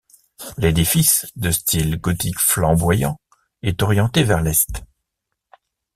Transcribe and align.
L'édifice, 0.57 1.27
de 1.35 1.51
style 1.51 1.97
gothique 1.97 2.39
flamboyant, 2.39 3.21
est 3.61 3.83
orienté 3.83 4.23
vers 4.23 4.41
l'Est. 4.41 4.83